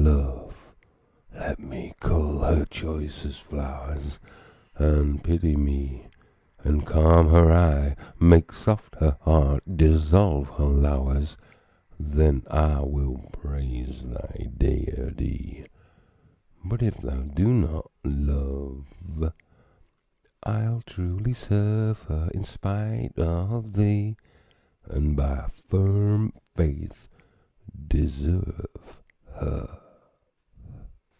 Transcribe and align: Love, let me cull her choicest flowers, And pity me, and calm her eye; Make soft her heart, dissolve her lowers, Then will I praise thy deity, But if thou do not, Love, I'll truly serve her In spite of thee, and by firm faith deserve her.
Love, 0.00 0.74
let 1.32 1.58
me 1.58 1.92
cull 2.00 2.38
her 2.38 2.64
choicest 2.66 3.42
flowers, 3.42 4.20
And 4.76 5.22
pity 5.24 5.56
me, 5.56 6.06
and 6.62 6.86
calm 6.86 7.28
her 7.30 7.50
eye; 7.52 7.96
Make 8.20 8.52
soft 8.52 8.94
her 9.00 9.18
heart, 9.22 9.64
dissolve 9.76 10.50
her 10.50 10.64
lowers, 10.66 11.36
Then 11.98 12.44
will 12.48 13.20
I 13.26 13.36
praise 13.36 14.02
thy 14.04 14.46
deity, 14.56 15.66
But 16.64 16.80
if 16.80 16.98
thou 16.98 17.22
do 17.22 17.48
not, 17.48 17.90
Love, 18.04 18.86
I'll 20.44 20.82
truly 20.86 21.32
serve 21.34 22.02
her 22.02 22.30
In 22.32 22.44
spite 22.44 23.18
of 23.18 23.72
thee, 23.72 24.16
and 24.84 25.16
by 25.16 25.48
firm 25.68 26.32
faith 26.54 27.08
deserve 27.88 29.00
her. 29.34 29.80